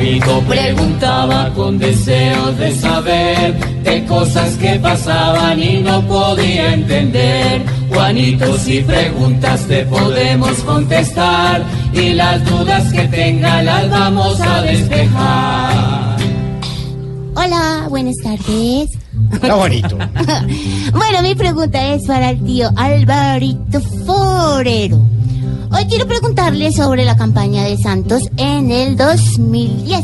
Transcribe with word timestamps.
Juanito 0.00 0.40
preguntaba 0.48 1.50
con 1.54 1.78
deseos 1.78 2.56
de 2.58 2.74
saber 2.74 3.54
de 3.82 4.04
cosas 4.06 4.56
que 4.56 4.78
pasaban 4.78 5.62
y 5.62 5.80
no 5.80 6.00
podía 6.06 6.74
entender. 6.74 7.62
Juanito, 7.88 8.56
si 8.58 8.80
preguntas 8.80 9.66
te 9.66 9.84
podemos 9.86 10.52
contestar 10.60 11.64
y 11.92 12.14
las 12.14 12.44
dudas 12.44 12.92
que 12.92 13.08
tenga 13.08 13.62
las 13.62 13.90
vamos 13.90 14.40
a 14.40 14.62
despejar. 14.62 16.16
Hola, 17.34 17.86
buenas 17.88 18.16
tardes. 18.22 18.90
Está 19.32 19.54
bonito. 19.54 19.98
Bueno, 20.92 21.22
mi 21.22 21.34
pregunta 21.34 21.94
es 21.94 22.06
para 22.06 22.30
el 22.30 22.44
tío 22.44 22.70
Alvarito 22.76 23.80
Forero. 23.80 25.09
Hoy 25.72 25.86
quiero 25.88 26.06
preguntarle 26.06 26.72
sobre 26.72 27.04
la 27.04 27.16
campaña 27.16 27.64
de 27.64 27.76
Santos 27.76 28.22
en 28.36 28.70
el 28.72 28.96
2010. 28.96 30.00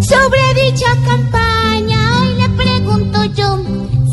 Sobre 0.00 0.40
dicha 0.64 0.86
campaña, 1.04 2.20
hoy 2.20 2.34
le 2.40 2.48
pregunto 2.50 3.24
yo 3.34 3.58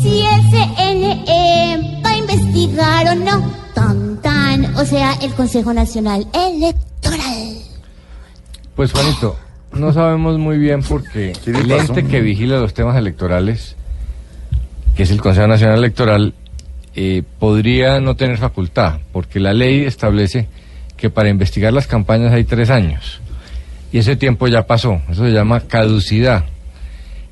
si 0.02 0.22
el 0.22 0.42
CNE 0.50 2.02
va 2.04 2.10
a 2.10 2.16
investigar 2.16 3.08
o 3.08 3.14
no. 3.14 3.52
Tan, 3.72 4.16
tan, 4.20 4.76
o 4.76 4.84
sea, 4.84 5.14
el 5.22 5.32
Consejo 5.34 5.72
Nacional 5.72 6.26
Electoral. 6.32 7.56
Pues 8.74 8.90
Juanito, 8.90 9.36
no 9.72 9.92
sabemos 9.92 10.38
muy 10.38 10.58
bien 10.58 10.82
porque 10.82 11.32
el 11.46 11.70
ente 11.70 12.04
que 12.04 12.20
vigila 12.20 12.58
los 12.58 12.74
temas 12.74 12.96
electorales, 12.96 13.76
que 14.96 15.04
es 15.04 15.10
el 15.12 15.20
Consejo 15.20 15.46
Nacional 15.46 15.78
Electoral, 15.78 16.34
eh, 16.98 17.22
podría 17.38 18.00
no 18.00 18.16
tener 18.16 18.38
facultad, 18.38 19.00
porque 19.12 19.38
la 19.38 19.52
ley 19.52 19.84
establece 19.84 20.48
que 20.96 21.10
para 21.10 21.28
investigar 21.28 21.72
las 21.74 21.86
campañas 21.86 22.32
hay 22.32 22.44
tres 22.44 22.70
años. 22.70 23.20
Y 23.92 23.98
ese 23.98 24.16
tiempo 24.16 24.48
ya 24.48 24.66
pasó, 24.66 25.02
eso 25.10 25.24
se 25.24 25.30
llama 25.30 25.60
caducidad. 25.60 26.46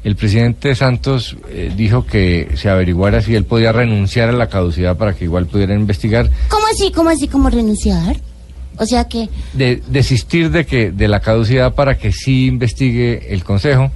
El 0.04 0.16
presidente 0.16 0.74
Santos 0.74 1.38
eh, 1.48 1.72
dijo 1.74 2.04
que 2.04 2.50
se 2.56 2.68
averiguara 2.68 3.22
si 3.22 3.34
él 3.34 3.44
podía 3.44 3.72
renunciar 3.72 4.28
a 4.28 4.32
la 4.32 4.50
caducidad 4.50 4.98
para 4.98 5.14
que 5.14 5.24
igual 5.24 5.46
pudiera 5.46 5.74
investigar, 5.74 6.28
¿Cómo 6.48 6.66
así, 6.66 6.92
cómo 6.92 7.08
así, 7.08 7.26
cómo 7.26 7.48
renunciar? 7.48 8.16
O 8.76 8.84
sea 8.84 9.08
que... 9.08 9.30
de, 9.54 9.80
desistir 9.88 10.50
de 10.50 10.66
que 10.66 10.90
de 10.90 11.08
la 11.08 11.20
caducidad 11.20 11.74
para 11.74 11.96
que 11.96 12.12
sí 12.12 12.46
investigue 12.46 13.32
el 13.32 13.44
Consejo, 13.44 13.90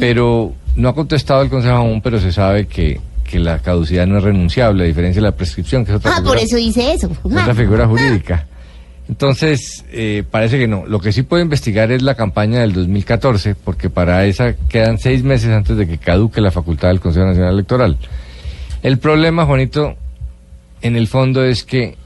pero 0.00 0.52
no 0.74 0.88
ha 0.88 0.94
contestado 0.96 1.42
el 1.42 1.48
Consejo 1.48 1.76
aún, 1.76 2.00
pero 2.00 2.18
se 2.18 2.32
sabe 2.32 2.66
que, 2.66 2.98
que 3.26 3.38
la 3.38 3.58
caducidad 3.58 4.06
no 4.06 4.18
es 4.18 4.24
renunciable, 4.24 4.84
a 4.84 4.86
diferencia 4.86 5.20
de 5.20 5.28
la 5.28 5.36
prescripción, 5.36 5.84
que 5.84 5.92
es 5.92 5.96
otra 5.98 6.12
Ah, 6.12 6.14
por 6.22 6.38
figura- 6.38 6.40
eso 6.42 6.56
dice 6.56 6.92
eso. 6.92 7.10
otra 7.22 7.54
figura 7.54 7.86
jurídica. 7.86 8.46
Entonces, 9.08 9.84
eh, 9.92 10.24
parece 10.28 10.58
que 10.58 10.66
no. 10.66 10.84
Lo 10.86 10.98
que 11.00 11.12
sí 11.12 11.22
puede 11.22 11.42
investigar 11.44 11.92
es 11.92 12.02
la 12.02 12.16
campaña 12.16 12.60
del 12.60 12.72
2014, 12.72 13.54
porque 13.54 13.88
para 13.88 14.24
esa 14.26 14.54
quedan 14.68 14.98
seis 14.98 15.22
meses 15.22 15.50
antes 15.50 15.76
de 15.76 15.86
que 15.86 15.98
caduque 15.98 16.40
la 16.40 16.50
facultad 16.50 16.88
del 16.88 16.98
Consejo 17.00 17.26
Nacional 17.26 17.54
Electoral. 17.54 17.96
El 18.82 18.98
problema, 18.98 19.46
Juanito, 19.46 19.94
en 20.82 20.96
el 20.96 21.06
fondo 21.06 21.44
es 21.44 21.62
que 21.62 21.96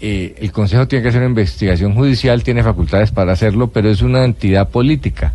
eh, 0.00 0.34
el 0.38 0.52
Consejo 0.52 0.86
tiene 0.86 1.02
que 1.02 1.08
hacer 1.08 1.20
una 1.22 1.30
investigación 1.30 1.94
judicial, 1.94 2.42
tiene 2.42 2.62
facultades 2.62 3.10
para 3.10 3.32
hacerlo, 3.32 3.68
pero 3.70 3.88
es 3.88 4.02
una 4.02 4.24
entidad 4.24 4.68
política. 4.68 5.32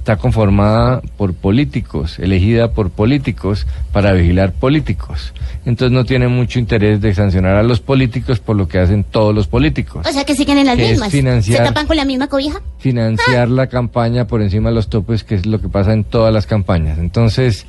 Está 0.00 0.16
conformada 0.16 1.02
por 1.18 1.34
políticos, 1.34 2.18
elegida 2.18 2.72
por 2.72 2.88
políticos 2.88 3.66
para 3.92 4.12
vigilar 4.12 4.50
políticos. 4.52 5.34
Entonces 5.66 5.92
no 5.92 6.06
tiene 6.06 6.26
mucho 6.26 6.58
interés 6.58 7.02
de 7.02 7.14
sancionar 7.14 7.56
a 7.56 7.62
los 7.62 7.80
políticos 7.80 8.38
por 8.40 8.56
lo 8.56 8.66
que 8.66 8.78
hacen 8.78 9.04
todos 9.04 9.34
los 9.34 9.46
políticos. 9.46 10.06
O 10.08 10.10
sea 10.10 10.24
que 10.24 10.34
siguen 10.34 10.56
en 10.56 10.66
las 10.68 10.76
Que 10.76 10.84
es 10.86 10.90
mismas. 10.92 11.10
financiar- 11.12 11.58
¿Se 11.58 11.64
tapan 11.64 11.86
con 11.86 11.98
la 11.98 12.06
misma 12.06 12.28
cobija? 12.28 12.62
Financiar 12.78 13.50
la 13.50 13.66
campaña 13.66 14.26
por 14.26 14.40
encima 14.40 14.70
de 14.70 14.74
los 14.76 14.88
topes, 14.88 15.22
que 15.22 15.34
es 15.34 15.44
lo 15.44 15.60
que 15.60 15.68
pasa 15.68 15.92
en 15.92 16.04
todas 16.04 16.32
las 16.32 16.46
campañas. 16.46 16.98
Entonces, 16.98 17.66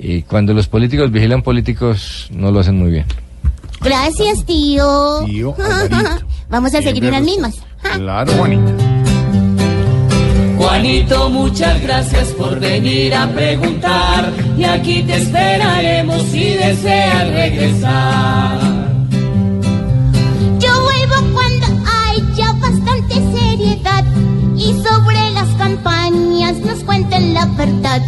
eh, 0.00 0.24
cuando 0.28 0.52
los 0.52 0.66
políticos 0.66 1.12
vigilan 1.12 1.42
políticos, 1.42 2.28
no 2.34 2.50
lo 2.50 2.58
hacen 2.58 2.78
muy 2.80 2.90
bien. 2.90 3.06
Gracias, 3.80 4.44
tío. 4.44 5.24
Tío. 5.24 5.54
Vamos 6.50 6.74
a 6.74 6.82
seguir 6.82 7.04
en 7.04 7.12
las 7.12 7.22
mismas. 7.22 7.62
Claro, 7.94 8.32
Juanita. 8.32 8.89
Juanito, 10.70 11.28
muchas 11.30 11.82
gracias 11.82 12.28
por 12.28 12.60
venir 12.60 13.12
a 13.12 13.26
preguntar 13.26 14.32
y 14.56 14.62
aquí 14.62 15.02
te 15.02 15.16
esperaremos 15.16 16.22
si 16.22 16.50
deseas 16.50 17.28
regresar. 17.28 18.60
Yo 20.60 20.70
vuelvo 20.80 21.34
cuando 21.34 21.66
hay 21.92 22.24
ya 22.36 22.52
bastante 22.52 23.14
seriedad 23.14 24.04
y 24.56 24.72
sobre 24.74 25.30
las 25.34 25.48
campañas 25.58 26.56
nos 26.58 26.84
cuenten 26.84 27.34
la 27.34 27.46
verdad. 27.46 28.00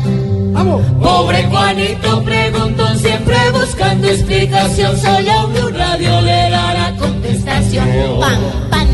Pobre 1.03 1.45
Juanito 1.47 2.23
preguntó 2.23 2.95
siempre 2.95 3.39
buscando 3.51 4.07
explicación, 4.07 4.97
solo 4.99 5.49
Blue 5.49 5.71
Radio 5.77 6.21
le 6.21 6.51
dará 6.51 6.95
contestación. 6.97 7.89
Pam, 8.21 8.71
pam. 8.71 8.89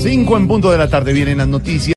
Cinco 0.00 0.38
en 0.38 0.48
punto 0.48 0.70
de 0.70 0.78
la 0.78 0.88
tarde 0.88 1.12
vienen 1.12 1.36
las 1.36 1.48
noticias. 1.48 1.88